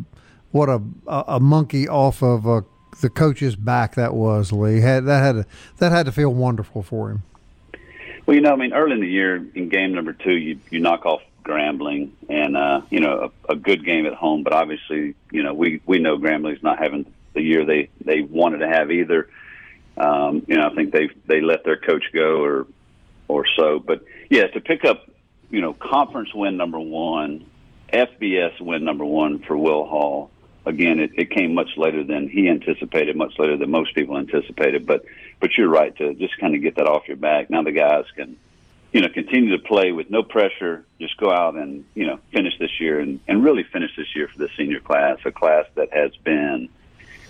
[0.51, 2.63] what a a monkey off of uh,
[3.01, 4.53] the coach's back that was.
[4.53, 5.47] Lee had that had to,
[5.79, 7.23] that had to feel wonderful for him.
[8.27, 10.81] Well, you know, I mean, early in the year, in game number two, you you
[10.81, 14.43] knock off Grambling, and uh, you know, a, a good game at home.
[14.43, 18.59] But obviously, you know, we we know Grambling's not having the year they they wanted
[18.59, 19.29] to have either.
[19.97, 22.67] Um, you know, I think they they let their coach go or
[23.29, 23.79] or so.
[23.79, 25.09] But yeah, to pick up,
[25.51, 27.47] you know, conference win number one,
[27.93, 30.31] FBS win number one for Will Hall.
[30.65, 34.87] Again, it, it came much later than he anticipated, much later than most people anticipated.
[34.87, 35.05] But
[35.41, 37.51] but you're right to just kind of get that off your back.
[37.51, 38.37] Now the guys can,
[38.93, 40.85] you know, continue to play with no pressure.
[41.01, 44.29] Just go out and you know finish this year and and really finish this year
[44.29, 46.69] for the senior class, a class that has been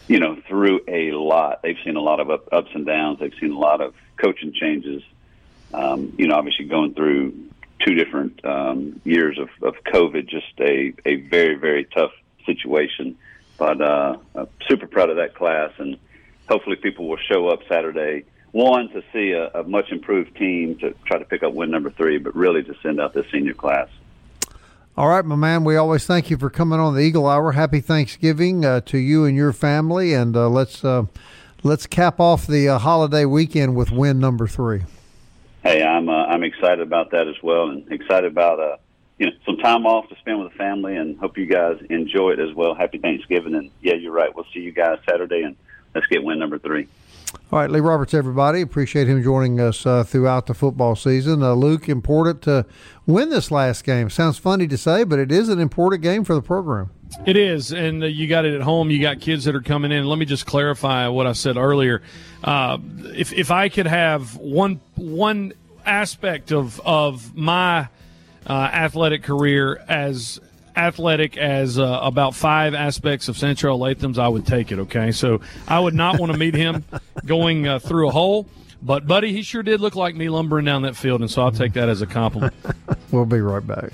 [0.09, 1.63] you know, through a lot.
[1.63, 3.21] They've seen a lot of up, ups and downs.
[3.21, 5.03] They've seen a lot of coaching changes.
[5.73, 7.35] Um, you know, obviously going through
[7.85, 12.13] two different um, years of, of COVID, just a, a very, very tough
[12.47, 13.17] situation.
[13.59, 14.17] But uh,
[14.69, 15.99] super proud of that class, and
[16.49, 18.25] hopefully people will show up Saturday.
[18.51, 21.91] One to see a, a much improved team to try to pick up win number
[21.91, 23.89] three, but really to send out the senior class.
[24.95, 25.65] All right, my man.
[25.65, 27.53] We always thank you for coming on the Eagle Hour.
[27.53, 31.05] Happy Thanksgiving uh, to you and your family, and uh, let's uh,
[31.63, 34.83] let's cap off the uh, holiday weekend with win number three.
[35.63, 38.77] Hey, I'm uh, I'm excited about that as well, and excited about uh,
[39.19, 42.33] you know some time off to spend with the family, and hope you guys enjoy
[42.33, 42.75] it as well.
[42.75, 44.35] Happy Thanksgiving, and yeah, you're right.
[44.37, 45.57] We'll see you guys Saturday, and
[45.95, 46.87] let's get win number three.
[47.53, 48.63] All right, Lee Roberts, everybody.
[48.63, 51.43] Appreciate him joining us uh, throughout the football season.
[51.43, 52.65] Uh, Luke, important to
[53.07, 54.09] win this last game.
[54.09, 56.91] Sounds funny to say, but it is an important game for the program.
[57.27, 58.91] It is, and uh, you got it at home.
[58.91, 60.07] You got kids that are coming in.
[60.07, 62.03] Let me just clarify what I said earlier.
[62.43, 62.79] Uh,
[63.15, 65.53] if if I could have one one
[65.85, 67.89] aspect of of my
[68.47, 70.41] uh, athletic career as
[70.77, 74.79] athletic as uh, about five aspects of Santrell Latham's, I would take it.
[74.81, 76.85] Okay, so I would not want to meet him
[77.27, 78.47] going uh, through a hole.
[78.83, 81.53] But buddy, he sure did look like me lumbering down that field, and so I'll
[81.53, 82.53] take that as a compliment.
[83.13, 83.93] we'll be right back.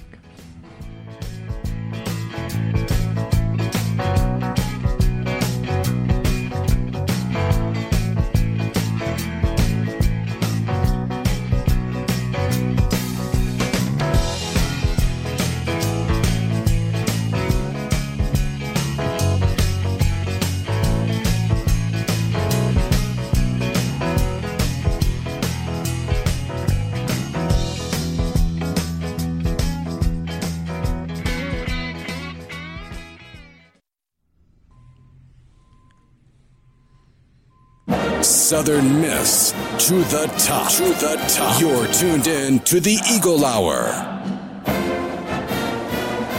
[38.69, 39.53] Southern Miss
[39.89, 40.71] to the top.
[40.73, 41.59] To the top.
[41.59, 43.87] You're tuned in to the Eagle Hour.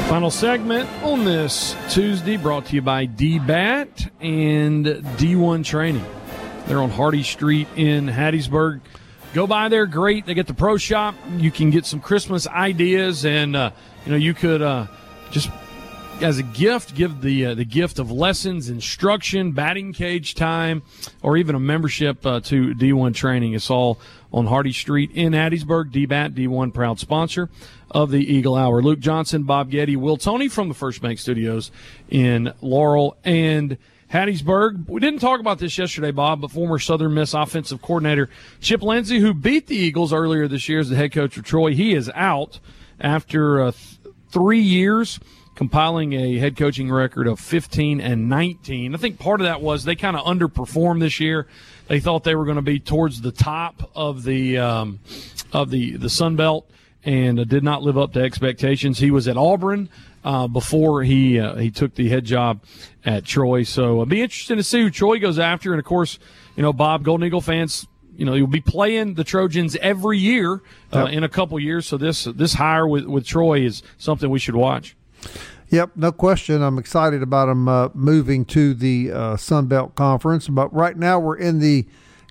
[0.07, 6.05] Final segment on this Tuesday brought to you by DBAT and D1 Training.
[6.67, 8.81] They're on Hardy Street in Hattiesburg.
[9.33, 10.27] Go by there, great.
[10.27, 11.15] They get the pro shop.
[11.37, 13.71] You can get some Christmas ideas, and uh,
[14.05, 14.85] you know you could uh,
[15.31, 15.49] just
[16.21, 20.83] as a gift, give the uh, the gift of lessons, instruction, batting cage time,
[21.21, 23.53] or even a membership uh, to D1 training.
[23.53, 23.99] It's all
[24.31, 25.91] on Hardy Street in Hattiesburg.
[25.91, 27.49] DBAT, D1 proud sponsor
[27.89, 28.81] of the Eagle Hour.
[28.81, 31.71] Luke Johnson, Bob Getty, Will Tony from the First Bank Studios
[32.09, 33.77] in Laurel and
[34.11, 34.89] Hattiesburg.
[34.89, 39.19] We didn't talk about this yesterday, Bob, but former Southern Miss offensive coordinator Chip Lindsey,
[39.19, 42.11] who beat the Eagles earlier this year as the head coach of Troy, he is
[42.13, 42.59] out
[42.99, 45.19] after uh, th- three years
[45.59, 48.95] compiling a head coaching record of 15 and 19.
[48.95, 51.47] I think part of that was they kind of underperformed this year.
[51.89, 55.01] They thought they were going to be towards the top of the um,
[55.51, 56.65] of the the Sun Belt
[57.03, 58.99] and uh, did not live up to expectations.
[58.99, 59.89] He was at Auburn
[60.23, 62.63] uh, before he uh, he took the head job
[63.03, 63.63] at Troy.
[63.63, 65.73] So it'll be interesting to see who Troy goes after.
[65.73, 66.19] And of course,
[66.55, 67.85] you know, Bob Golden Eagle fans
[68.15, 70.61] you know, you'll be playing the Trojans every year
[70.93, 71.13] uh, yep.
[71.13, 71.85] in a couple years.
[71.85, 74.95] So this this hire with with Troy is something we should watch.
[75.69, 76.63] Yep, no question.
[76.63, 80.47] I'm excited about them uh, moving to the uh, Sun Belt Conference.
[80.47, 81.85] But right now we're in the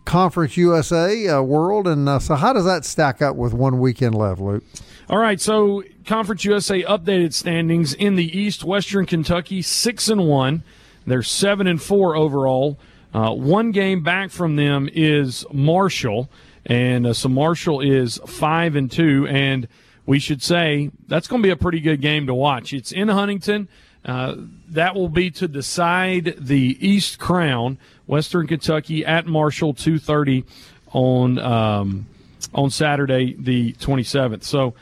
[0.05, 4.15] Conference USA uh, world, and uh, so how does that stack up with one weekend
[4.15, 4.65] left, Luke?
[5.11, 8.65] All right, so Conference USA updated standings in the East.
[8.65, 10.63] Western Kentucky six and one.
[11.07, 12.79] They're seven and four overall.
[13.15, 16.29] Uh, one game back from them is Marshall,
[16.67, 19.69] and uh, so Marshall is five and two, and
[20.09, 22.73] we should say that's going to be a pretty good game to watch.
[22.73, 23.69] It's in Huntington.
[24.07, 24.37] Uh,
[24.71, 30.47] that will be to decide the East Crown, Western Kentucky at Marshall, two thirty
[30.93, 32.07] on um,
[32.55, 34.43] on Saturday the twenty seventh.
[34.43, 34.75] So.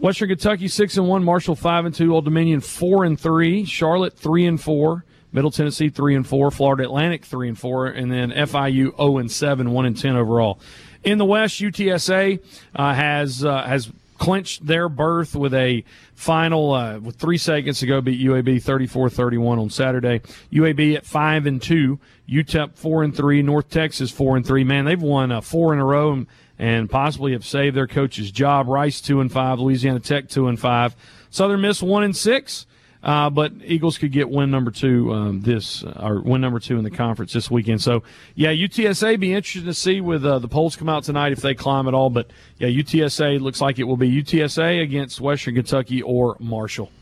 [0.00, 4.18] Western Kentucky six and one, Marshall five and two, Old Dominion four and three, Charlotte
[4.18, 8.32] three and four, Middle Tennessee three and four, Florida Atlantic three and four, and then
[8.32, 10.58] FIU zero and seven, one and ten overall.
[11.04, 12.40] In the West, UTSA
[12.74, 13.92] uh, has uh, has
[14.22, 15.82] clinched their berth with a
[16.14, 20.20] final uh, with three seconds to go beat UAB 34-31 on Saturday.
[20.52, 21.98] UAB at five and two,
[22.28, 24.62] UTEP four and three, North Texas four and three.
[24.62, 28.30] Man, they've won uh, four in a row and, and possibly have saved their coach's
[28.30, 28.68] job.
[28.68, 30.94] Rice two and five, Louisiana Tech two and five,
[31.28, 32.64] Southern Miss one and six.
[33.02, 36.78] Uh, but Eagles could get win number two um, this uh, or win number two
[36.78, 37.82] in the conference this weekend.
[37.82, 38.04] So
[38.36, 41.54] yeah, UTSA be interested to see with uh, the polls come out tonight if they
[41.54, 42.10] climb at all.
[42.10, 46.92] But yeah, UTSA looks like it will be UTSA against Western Kentucky or Marshall.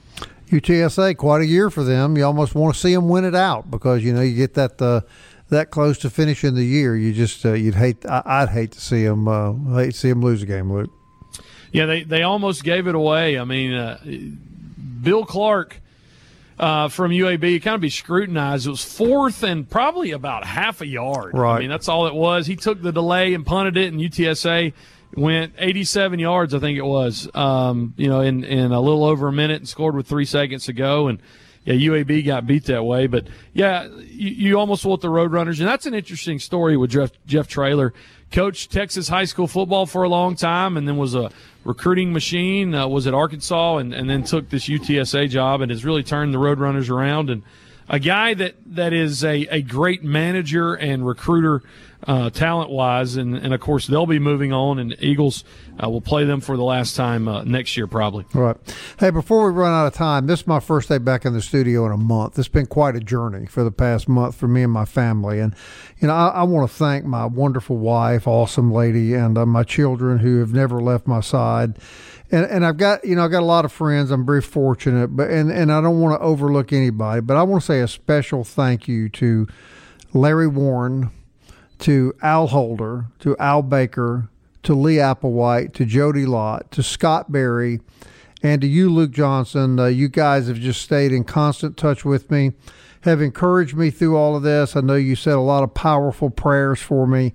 [0.48, 2.16] UTSA quite a year for them.
[2.16, 4.80] You almost want to see them win it out because you know you get that
[4.80, 5.02] uh,
[5.50, 6.96] that close to finishing the year.
[6.96, 10.08] You just uh, you'd hate I, would hate to see them uh, hate to see
[10.08, 10.90] them lose a game, Luke.
[11.72, 13.38] Yeah, they they almost gave it away.
[13.38, 14.38] I mean,
[15.02, 15.79] Bill Clark
[16.60, 18.66] uh, from UAB kind of be scrutinized.
[18.66, 21.32] It was fourth and probably about half a yard.
[21.32, 21.56] Right.
[21.56, 22.46] I mean, that's all it was.
[22.46, 24.74] He took the delay and punted it, and UTSA
[25.16, 29.26] went 87 yards, I think it was, um, you know, in, in a little over
[29.26, 31.08] a minute and scored with three seconds to go.
[31.08, 31.18] And,
[31.64, 33.06] yeah, UAB got beat that way.
[33.06, 35.60] But, yeah, you, you almost want the Roadrunners.
[35.60, 37.94] And that's an interesting story with Jeff, Jeff Traylor.
[38.30, 41.32] Coached Texas high school football for a long time and then was a
[41.64, 42.74] recruiting machine.
[42.74, 46.32] Uh, was at Arkansas and, and then took this UTSA job and has really turned
[46.34, 47.30] the Roadrunners around.
[47.30, 47.42] And
[47.88, 51.62] a guy that, that is a, a great manager and recruiter
[52.06, 53.16] uh, talent wise.
[53.16, 55.44] And, and of course, they'll be moving on, and Eagles
[55.82, 58.24] uh, will play them for the last time uh, next year, probably.
[58.34, 58.56] All right.
[58.98, 61.42] Hey, before we run out of time, this is my first day back in the
[61.42, 62.38] studio in a month.
[62.38, 65.40] It's been quite a journey for the past month for me and my family.
[65.40, 65.54] And,
[65.98, 69.62] you know, I, I want to thank my wonderful wife, awesome lady, and uh, my
[69.62, 71.78] children who have never left my side.
[72.32, 74.12] And, and I've got you know I've got a lot of friends.
[74.12, 77.20] I'm very fortunate, but and, and I don't want to overlook anybody.
[77.20, 79.48] But I want to say a special thank you to
[80.12, 81.10] Larry Warren,
[81.80, 84.28] to Al Holder, to Al Baker,
[84.62, 87.80] to Lee Applewhite, to Jody Lott, to Scott Berry,
[88.42, 89.78] and to you, Luke Johnson.
[89.78, 92.52] Uh, you guys have just stayed in constant touch with me,
[93.02, 94.76] have encouraged me through all of this.
[94.76, 97.32] I know you said a lot of powerful prayers for me,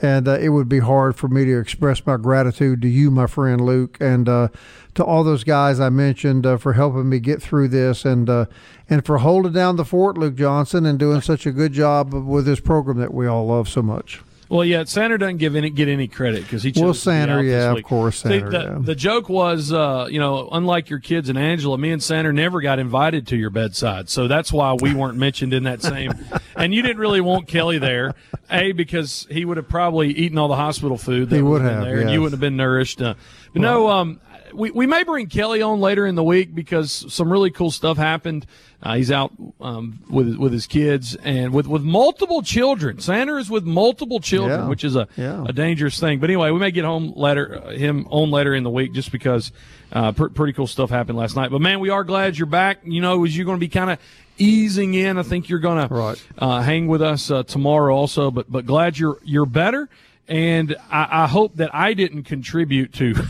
[0.00, 3.26] and uh, it would be hard for me to express my gratitude to you, my
[3.26, 4.48] friend Luke, and uh,
[4.94, 8.46] to all those guys I mentioned uh, for helping me get through this, and uh,
[8.88, 12.46] and for holding down the fort, Luke Johnson, and doing such a good job with
[12.46, 14.20] this program that we all love so much.
[14.48, 17.72] Well, yeah, Sander doesn't give any get any credit because he chose well, Sander, yeah,
[17.72, 18.50] of course, Sander.
[18.50, 18.78] See, the, yeah.
[18.80, 22.60] the, joke was, uh, you know, unlike your kids and Angela, me and Sander never
[22.60, 26.12] got invited to your bedside, so that's why we weren't mentioned in that same
[26.58, 28.14] and you didn't really want Kelly there,
[28.50, 31.30] a because he would have probably eaten all the hospital food.
[31.30, 33.00] That He would have, there, and you wouldn't have been nourished.
[33.00, 33.14] Uh,
[33.52, 34.20] but no, um,
[34.54, 37.96] we we may bring Kelly on later in the week because some really cool stuff
[37.96, 38.46] happened.
[38.82, 43.00] Uh, he's out um, with with his kids and with with multiple children.
[43.00, 44.68] Santa is with multiple children, Yeah.
[44.68, 45.44] which is a Yeah.
[45.48, 46.20] a dangerous thing.
[46.20, 49.10] But anyway, we may get home later uh, him on later in the week just
[49.12, 49.50] because
[49.92, 51.50] uh, pr- pretty cool stuff happened last night.
[51.50, 52.78] But man, we are glad you're back.
[52.84, 53.98] You know, as you're going to be kind of
[54.38, 56.16] easing in, I think you're going Right.
[56.38, 58.30] to uh, hang with us uh, tomorrow also.
[58.30, 59.88] But but glad you're you're better,
[60.28, 63.14] and I, I hope that I didn't contribute to.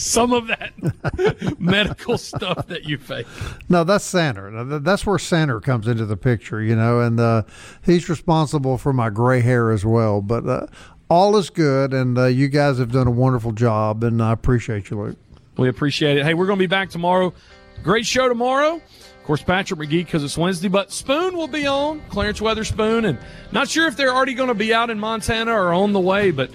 [0.00, 0.72] Some of that
[1.60, 3.26] medical stuff that you face.
[3.68, 4.64] No, that's Sander.
[4.80, 7.42] That's where Sander comes into the picture, you know, and uh,
[7.84, 10.22] he's responsible for my gray hair as well.
[10.22, 10.66] But uh,
[11.10, 14.88] all is good, and uh, you guys have done a wonderful job, and I appreciate
[14.88, 15.18] you, Luke.
[15.58, 16.24] We appreciate it.
[16.24, 17.34] Hey, we're going to be back tomorrow.
[17.82, 18.76] Great show tomorrow.
[18.76, 23.18] Of course, Patrick McGee because it's Wednesday, but Spoon will be on, Clarence Weatherspoon, and
[23.52, 26.30] not sure if they're already going to be out in Montana or on the way,
[26.30, 26.50] but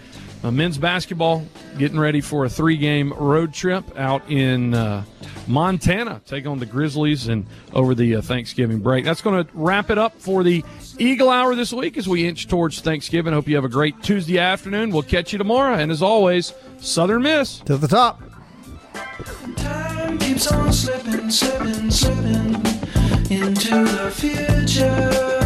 [0.45, 1.43] uh, men's basketball
[1.77, 5.03] getting ready for a three-game road trip out in uh,
[5.47, 9.05] Montana, take on the Grizzlies and over the uh, Thanksgiving break.
[9.05, 10.63] That's going to wrap it up for the
[10.99, 13.33] Eagle Hour this week as we inch towards Thanksgiving.
[13.33, 14.91] Hope you have a great Tuesday afternoon.
[14.91, 17.59] We'll catch you tomorrow, and as always, Southern Miss.
[17.61, 18.21] To the top.
[19.55, 22.55] Time keeps on slipping, slipping, slipping
[23.31, 25.45] into the future.